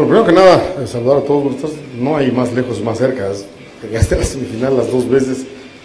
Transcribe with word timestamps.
Primero 0.00 0.24
que 0.24 0.32
nada, 0.32 0.76
eh, 0.80 0.86
saludar 0.86 1.18
a 1.18 1.20
todos. 1.20 1.56
No 1.98 2.16
hay 2.16 2.30
más 2.30 2.54
lejos, 2.54 2.82
más 2.82 2.96
cerca. 2.96 3.30
Llegaste 3.82 4.14
a 4.14 4.18
la 4.18 4.24
semifinal 4.24 4.74
las 4.74 4.90
dos 4.90 5.06
veces, 5.06 5.44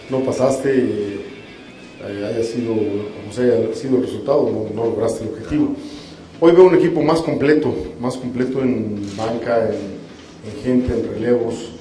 no 0.09 0.22
pasaste, 0.22 0.69
eh, 0.73 2.25
haya 2.25 2.44
sido 2.44 2.75
sea 3.31 3.73
sido 3.73 3.97
el 3.97 4.03
resultado, 4.03 4.50
no, 4.50 4.73
no 4.73 4.90
lograste 4.90 5.25
el 5.25 5.31
objetivo. 5.31 5.75
Hoy 6.40 6.53
veo 6.53 6.63
un 6.63 6.75
equipo 6.75 7.01
más 7.01 7.19
completo, 7.22 7.75
más 8.00 8.16
completo 8.16 8.62
en 8.62 9.06
banca, 9.17 9.69
en, 9.69 9.75
en 10.50 10.63
gente, 10.63 10.94
en 10.94 11.13
relevos. 11.13 11.72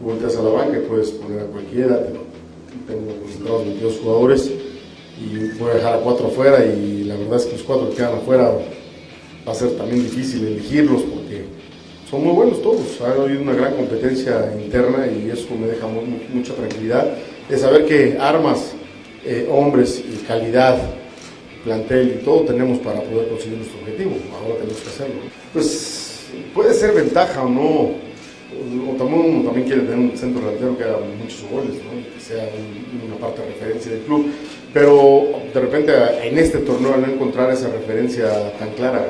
Volteas 0.00 0.36
a 0.36 0.42
la 0.42 0.50
banca 0.50 0.78
y 0.78 0.88
puedes 0.88 1.10
poner 1.10 1.40
a 1.40 1.46
cualquiera. 1.46 2.06
Tengo 2.86 3.20
concentrados 3.20 3.64
22 3.64 3.98
jugadores 4.00 4.50
y 5.18 5.58
voy 5.58 5.70
a 5.72 5.74
dejar 5.74 5.94
a 5.94 5.98
cuatro 5.98 6.28
afuera 6.28 6.64
y 6.64 7.02
la 7.04 7.16
verdad 7.16 7.36
es 7.36 7.46
que 7.46 7.52
los 7.52 7.62
cuatro 7.62 7.90
que 7.90 7.96
quedan 7.96 8.14
afuera 8.14 8.52
va 9.46 9.52
a 9.52 9.54
ser 9.54 9.70
también 9.72 10.02
difícil 10.04 10.46
elegirlos 10.46 11.02
porque 11.02 11.39
son 12.10 12.24
muy 12.24 12.32
buenos 12.34 12.60
todos. 12.62 13.00
Ha 13.00 13.12
habido 13.22 13.40
una 13.42 13.52
gran 13.54 13.74
competencia 13.76 14.52
interna 14.60 15.06
y 15.06 15.30
eso 15.30 15.46
me 15.54 15.66
deja 15.68 15.86
mu- 15.86 16.02
mucha 16.34 16.54
tranquilidad 16.54 17.06
de 17.48 17.56
saber 17.58 17.86
que 17.86 18.16
armas, 18.20 18.72
eh, 19.24 19.48
hombres 19.50 20.02
y 20.04 20.24
calidad, 20.26 20.76
plantel 21.64 22.18
y 22.20 22.24
todo 22.24 22.40
tenemos 22.42 22.78
para 22.78 23.00
poder 23.02 23.28
conseguir 23.28 23.58
nuestro 23.58 23.80
objetivo. 23.80 24.12
Ahora 24.42 24.54
tenemos 24.60 24.80
que 24.80 24.88
hacerlo. 24.88 25.14
Pues 25.52 26.20
puede 26.54 26.74
ser 26.74 26.92
ventaja 26.94 27.42
o 27.42 27.48
no. 27.48 28.10
O 28.90 28.94
también, 28.98 29.20
uno 29.36 29.44
también 29.44 29.66
quiere 29.66 29.82
tener 29.82 29.98
un 29.98 30.16
centro 30.16 30.42
delantero 30.44 30.76
que 30.76 30.84
haga 30.84 30.98
muchos 31.22 31.42
goles, 31.50 31.76
¿no? 31.84 32.14
Que 32.14 32.20
sea 32.20 32.48
un- 32.58 33.06
una 33.08 33.16
parte 33.20 33.42
de 33.42 33.48
referencia 33.48 33.92
del 33.92 34.00
club. 34.02 34.26
Pero 34.74 35.28
de 35.54 35.60
repente 35.60 35.92
en 36.24 36.38
este 36.38 36.58
torneo 36.58 36.94
al 36.94 37.02
no 37.02 37.06
encontrar 37.12 37.52
esa 37.52 37.68
referencia 37.68 38.52
tan 38.58 38.70
clara 38.70 39.06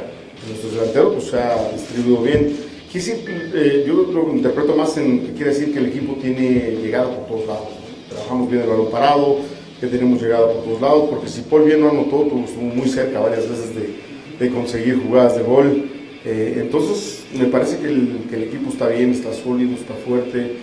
nuestros 0.46 0.74
delanteros, 0.74 1.14
pues 1.14 1.24
se 1.30 1.38
ha 1.38 1.70
distribuido 1.72 2.22
bien. 2.22 2.69
Eh, 2.92 3.84
yo 3.86 3.94
lo 4.12 4.32
interpreto 4.34 4.74
más 4.74 4.96
en 4.96 5.20
que 5.26 5.32
quiere 5.34 5.52
decir 5.52 5.72
que 5.72 5.78
el 5.78 5.86
equipo 5.86 6.14
tiene 6.20 6.76
llegada 6.82 7.08
por 7.14 7.26
todos 7.26 7.46
lados. 7.46 7.68
Trabajamos 8.08 8.50
bien 8.50 8.62
el 8.62 8.68
balón 8.68 8.90
parado, 8.90 9.36
que 9.80 9.86
tenemos 9.86 10.20
llegada 10.20 10.46
por 10.52 10.64
todos 10.64 10.80
lados, 10.80 11.04
porque 11.10 11.28
si 11.28 11.42
Paul 11.42 11.64
bien 11.64 11.80
no 11.80 11.90
anotó, 11.90 12.22
tuvo- 12.22 12.44
estuvo 12.44 12.62
muy 12.64 12.88
cerca 12.88 13.20
varias 13.20 13.48
veces 13.48 13.70
de, 13.74 14.48
conseguir 14.50 15.00
jugadas 15.02 15.36
de 15.36 15.42
gol. 15.42 15.84
Eh, 16.24 16.58
entonces, 16.60 17.24
me 17.38 17.44
parece 17.46 17.78
que 17.78 17.86
el, 17.88 18.20
el 18.32 18.42
equipo 18.44 18.70
está 18.70 18.88
bien, 18.88 19.10
está 19.12 19.32
sólido, 19.34 19.74
está 19.74 19.94
fuerte. 19.94 20.56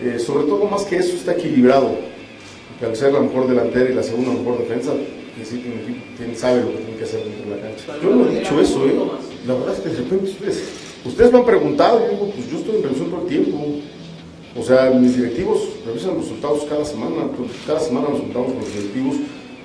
Eh, 0.00 0.18
sobre 0.18 0.44
todo, 0.44 0.64
más 0.66 0.84
que 0.84 0.96
eso, 0.96 1.14
está 1.16 1.32
equilibrado. 1.32 1.90
Porque 2.70 2.86
al 2.86 2.96
ser 2.96 3.12
la 3.12 3.20
mejor 3.20 3.46
delantera 3.48 3.90
y 3.90 3.94
la 3.94 4.02
segunda 4.02 4.32
mejor 4.32 4.58
defensa, 4.58 4.92
decir 5.38 5.62
que 5.62 5.68
un 5.68 5.78
equipo 5.80 6.00
sabe 6.38 6.60
lo 6.62 6.70
que 6.70 6.76
tiene 6.78 6.96
que 6.96 7.04
hacer 7.04 7.20
dentro 7.24 7.50
de 7.50 7.56
la 7.56 7.62
cancha. 7.62 7.84
Yo 8.02 8.10
no 8.14 8.30
he 8.30 8.38
dicho 8.38 8.60
eso, 8.60 8.86
¿eh? 8.86 8.94
La 9.46 9.54
verdad 9.54 9.74
es 9.74 9.80
que 9.80 9.88
de 9.90 9.96
repente 9.96 10.24
ustedes, 10.30 10.62
ustedes 11.04 11.32
me 11.32 11.38
han 11.38 11.44
preguntado, 11.44 12.00
yo 12.00 12.10
digo, 12.10 12.30
pues 12.34 12.50
yo 12.50 12.58
estoy 12.58 12.76
en 12.76 12.82
revisión 12.82 13.10
todo 13.10 13.22
el 13.22 13.26
tiempo. 13.28 13.58
O 14.56 14.62
sea, 14.62 14.90
mis 14.90 15.16
directivos 15.16 15.58
revisan 15.84 16.14
los 16.14 16.24
resultados 16.24 16.64
cada 16.68 16.84
semana, 16.84 17.26
pues, 17.36 17.50
cada 17.66 17.80
semana 17.80 18.08
nos 18.10 18.20
juntamos 18.20 18.52
con 18.52 18.60
los 18.60 18.72
directivos 18.72 19.16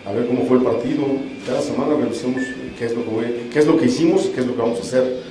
a 0.05 0.11
ver 0.13 0.25
cómo 0.25 0.45
fue 0.45 0.57
el 0.57 0.63
partido, 0.63 1.03
cada 1.45 1.61
semana 1.61 1.93
revisamos 1.95 2.41
qué 2.77 2.85
es 2.85 2.95
lo 2.95 3.03
que, 3.05 3.49
qué 3.53 3.59
es 3.59 3.67
lo 3.67 3.77
que 3.77 3.85
hicimos 3.85 4.25
y 4.25 4.29
qué 4.29 4.39
es 4.41 4.47
lo 4.47 4.55
que 4.55 4.61
vamos 4.61 4.79
a 4.79 4.81
hacer. 4.81 5.21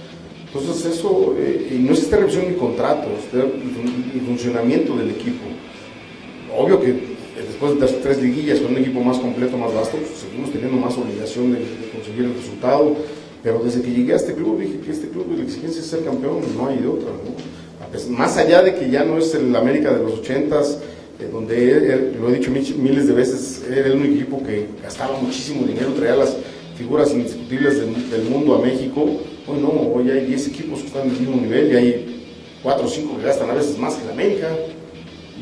Entonces 0.47 0.85
eso, 0.87 1.35
eh, 1.39 1.77
no 1.81 1.93
es 1.93 1.99
esta 2.03 2.17
revisión 2.19 2.45
ni 2.49 2.55
contrato, 2.55 3.09
es 3.19 3.35
el 3.35 3.51
fun- 3.51 4.13
el 4.15 4.21
funcionamiento 4.21 4.97
del 4.97 5.11
equipo. 5.11 5.43
Obvio 6.57 6.81
que 6.81 6.91
eh, 6.91 6.99
después 7.47 7.75
de 7.75 7.81
las 7.81 8.01
tres 8.01 8.23
liguillas 8.23 8.61
con 8.61 8.73
un 8.73 8.79
equipo 8.79 9.01
más 9.01 9.19
completo, 9.19 9.57
más 9.59 9.75
vasto, 9.75 9.97
pues, 9.97 10.21
seguimos 10.21 10.51
teniendo 10.53 10.77
más 10.79 10.97
obligación 10.97 11.53
de, 11.53 11.59
de 11.59 11.91
conseguir 11.93 12.25
el 12.27 12.35
resultado. 12.35 12.95
Pero 13.43 13.61
desde 13.63 13.83
que 13.83 13.91
llegué 13.91 14.13
a 14.13 14.17
este 14.17 14.35
club 14.35 14.61
dije 14.61 14.81
que 14.81 14.91
este 14.91 15.09
club 15.09 15.27
la 15.37 15.45
exigencia 15.45 15.81
es 15.81 15.87
ser 15.87 16.05
campeón, 16.05 16.41
no 16.57 16.67
hay 16.67 16.79
de 16.79 16.89
otra. 16.89 17.11
¿no? 17.11 17.59
Más 18.11 18.37
allá 18.37 18.63
de 18.63 18.75
que 18.75 18.91
ya 18.91 19.05
no 19.05 19.19
es 19.19 19.35
el 19.35 19.55
América 19.55 19.93
de 19.93 20.03
los 20.03 20.19
ochentas, 20.19 20.79
eh, 21.21 21.29
donde 21.33 22.15
lo 22.21 22.29
he 22.29 22.39
dicho 22.39 22.51
miles 22.51 23.07
de 23.07 23.13
veces, 23.13 23.63
era 23.69 23.87
el 23.87 23.93
único 23.93 24.15
equipo 24.15 24.43
que 24.43 24.67
gastaba 24.83 25.19
muchísimo 25.19 25.67
dinero, 25.67 25.93
traía 25.95 26.17
las 26.17 26.37
figuras 26.77 27.13
indiscutibles 27.13 27.81
del, 27.81 28.25
mundo 28.25 28.57
a 28.57 28.61
México. 28.61 29.05
Hoy 29.47 29.61
no, 29.61 29.69
hoy 29.69 30.11
hay 30.11 30.27
10 30.27 30.49
equipos 30.49 30.81
que 30.81 30.89
están 30.89 31.03
en 31.03 31.11
el 31.11 31.21
mismo 31.21 31.37
nivel 31.41 31.73
y 31.73 31.77
hay 31.77 32.25
4 32.63 32.85
o 32.85 32.89
5 32.89 33.17
que 33.19 33.25
gastan 33.25 33.51
a 33.51 33.55
veces 33.55 33.79
más 33.79 33.95
que 33.95 34.05
el 34.05 34.11
América. 34.11 34.49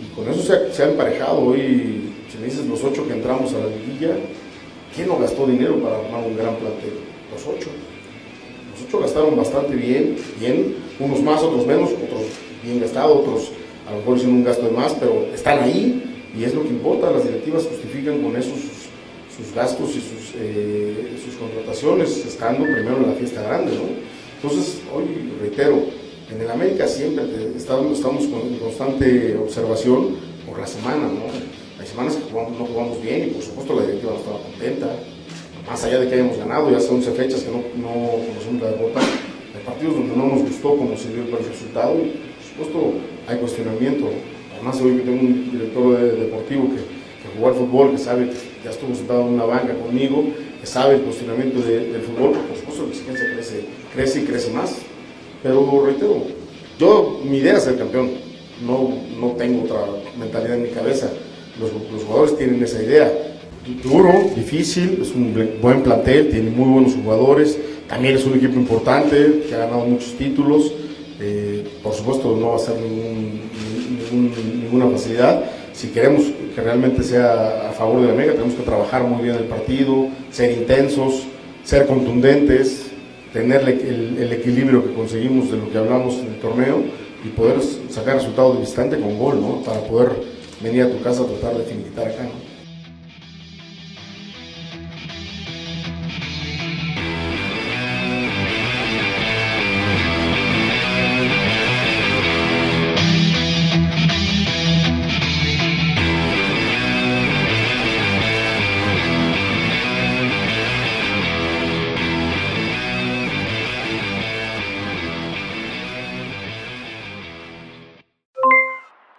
Y 0.00 0.14
con 0.14 0.28
eso 0.28 0.42
se 0.42 0.52
ha, 0.52 0.72
se 0.72 0.82
ha 0.84 0.90
emparejado. 0.90 1.40
Hoy, 1.40 2.12
si 2.30 2.38
me 2.38 2.44
dices 2.46 2.64
los 2.66 2.82
8 2.84 3.06
que 3.06 3.14
entramos 3.14 3.52
a 3.54 3.58
la 3.58 3.66
liguilla, 3.66 4.14
¿quién 4.94 5.08
no 5.08 5.18
gastó 5.18 5.46
dinero 5.46 5.78
para 5.82 5.98
armar 5.98 6.24
un 6.24 6.36
gran 6.36 6.56
plantel? 6.56 6.92
Los 7.32 7.44
8. 7.46 7.68
Los 8.76 8.88
8 8.88 8.98
gastaron 9.00 9.36
bastante 9.36 9.74
bien, 9.74 10.16
bien, 10.38 10.76
unos 11.00 11.22
más, 11.22 11.42
otros 11.42 11.66
menos, 11.66 11.90
otros 11.92 12.24
bien 12.62 12.78
gastados, 12.78 13.18
otros 13.20 13.50
a 13.88 13.92
lo 13.92 13.98
mejor 13.98 14.16
hicieron 14.16 14.36
un 14.36 14.44
gasto 14.44 14.66
de 14.66 14.72
más, 14.72 14.92
pero 15.00 15.26
están 15.32 15.62
ahí 15.62 16.02
y 16.36 16.44
es 16.44 16.54
lo 16.54 16.62
que 16.62 16.68
importa. 16.68 17.10
Las 17.10 17.24
directivas 17.24 17.64
justifican 17.64 18.20
con 18.20 18.36
eso 18.36 18.50
sus, 18.50 19.54
gastos 19.54 19.90
y 19.90 20.00
sus, 20.00 20.34
eh, 20.36 21.16
sus 21.24 21.36
contrataciones, 21.36 22.26
estando 22.26 22.64
primero 22.64 22.96
en 22.98 23.06
la 23.06 23.12
fiesta 23.14 23.42
grande, 23.42 23.72
¿no? 23.72 23.82
Entonces, 24.42 24.80
hoy 24.94 25.32
reitero, 25.40 25.84
en 26.30 26.40
el 26.40 26.50
América 26.50 26.86
siempre 26.86 27.24
estamos, 27.56 27.98
estamos 27.98 28.26
con 28.26 28.58
constante 28.58 29.36
observación 29.36 30.16
por 30.46 30.58
la 30.58 30.66
semana, 30.66 31.04
¿no? 31.04 31.80
Hay 31.80 31.86
semanas 31.86 32.16
que 32.16 32.32
no 32.32 32.66
jugamos 32.66 33.00
bien 33.00 33.28
y 33.28 33.30
por 33.30 33.42
supuesto 33.42 33.74
la 33.74 33.86
directiva 33.86 34.12
no 34.12 34.18
estaba 34.18 34.38
contenta. 34.40 34.96
Más 35.68 35.82
allá 35.84 35.98
de 35.98 36.08
que 36.08 36.14
hayamos 36.14 36.38
ganado, 36.38 36.70
ya 36.70 36.78
hace 36.78 36.88
11 36.88 37.10
fechas 37.12 37.42
que 37.42 37.50
no, 37.50 37.58
no 37.76 38.24
conocemos 38.24 38.62
la 38.62 38.70
derrota, 38.70 39.00
hay 39.00 39.64
partidos 39.64 39.94
donde 39.94 40.16
no 40.16 40.26
nos 40.26 40.42
gustó 40.42 40.76
como 40.76 40.96
se 40.96 41.12
dio 41.12 41.22
el 41.22 41.44
resultado, 41.44 41.94
por 41.94 42.66
supuesto 42.66 42.92
hay 43.26 43.38
cuestionamiento. 43.38 44.06
Además, 44.54 44.80
hoy 44.80 44.96
que 44.96 45.02
tengo 45.02 45.20
un 45.20 45.50
director 45.50 45.98
deportivo 45.98 46.68
que, 46.70 46.76
que 46.76 47.36
jugó 47.36 47.48
al 47.48 47.54
fútbol, 47.54 47.90
que 47.90 47.98
sabe 47.98 48.30
que 48.30 48.36
ya 48.64 48.70
estuvo 48.70 48.94
sentado 48.94 49.22
en 49.22 49.34
una 49.34 49.44
banca 49.44 49.74
conmigo, 49.74 50.24
que 50.60 50.66
sabe 50.66 50.94
el 50.96 51.02
cuestionamiento 51.02 51.60
del 51.60 52.00
fútbol, 52.02 52.32
por 52.32 52.56
supuesto 52.56 52.82
la 52.84 52.88
exigencia 52.90 53.26
crece, 53.34 53.64
crece 53.92 54.20
y 54.20 54.24
crece 54.24 54.50
más. 54.52 54.76
Pero 55.42 55.84
reitero, 55.84 56.22
yo, 56.78 57.20
mi 57.24 57.38
idea 57.38 57.56
es 57.56 57.64
ser 57.64 57.76
campeón, 57.76 58.10
no, 58.64 58.88
no 59.20 59.32
tengo 59.32 59.64
otra 59.64 59.84
mentalidad 60.18 60.56
en 60.56 60.62
mi 60.62 60.70
cabeza. 60.70 61.10
Los, 61.60 61.72
los 61.72 62.04
jugadores 62.04 62.38
tienen 62.38 62.62
esa 62.62 62.82
idea. 62.82 63.12
Duro, 63.66 64.12
difícil, 64.36 64.98
es 65.02 65.10
un 65.12 65.34
buen 65.60 65.82
plantel, 65.82 66.28
tiene 66.30 66.50
muy 66.50 66.68
buenos 66.68 66.94
jugadores, 66.94 67.58
también 67.88 68.14
es 68.14 68.24
un 68.24 68.34
equipo 68.34 68.54
importante 68.54 69.42
que 69.48 69.54
ha 69.56 69.58
ganado 69.58 69.84
muchos 69.86 70.12
títulos. 70.12 70.70
Eh, 71.20 71.66
por 71.82 71.92
supuesto, 71.92 72.36
no 72.36 72.50
va 72.50 72.56
a 72.56 72.58
ser 72.60 72.76
ninguna 74.12 74.86
facilidad. 74.88 75.44
Si 75.72 75.88
queremos 75.88 76.22
que 76.54 76.60
realmente 76.60 77.02
sea 77.02 77.70
a 77.70 77.72
favor 77.72 78.02
de 78.02 78.06
la 78.06 78.12
América, 78.12 78.34
tenemos 78.34 78.54
que 78.54 78.62
trabajar 78.62 79.02
muy 79.02 79.24
bien 79.24 79.34
el 79.34 79.44
partido, 79.44 80.08
ser 80.30 80.52
intensos, 80.52 81.24
ser 81.64 81.86
contundentes, 81.86 82.86
tener 83.32 83.68
el, 83.68 84.32
equilibrio 84.32 84.84
que 84.84 84.94
conseguimos 84.94 85.50
de 85.50 85.56
lo 85.56 85.70
que 85.70 85.78
hablamos 85.78 86.14
en 86.18 86.26
el 86.26 86.40
torneo 86.40 86.84
y 87.24 87.28
poder 87.30 87.60
sacar 87.90 88.14
resultados 88.14 88.54
de 88.54 88.60
visitante 88.60 89.00
con 89.00 89.18
gol, 89.18 89.40
¿no? 89.40 89.62
Para 89.62 89.80
poder 89.80 90.12
venir 90.62 90.84
a 90.84 90.90
tu 90.90 91.02
casa 91.02 91.22
a 91.22 91.26
tratar 91.26 91.58
de 91.58 91.64
finiquitar 91.64 92.06
acá, 92.06 92.22
¿no? 92.22 92.55